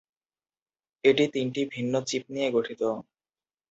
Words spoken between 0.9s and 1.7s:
এটি তিনটি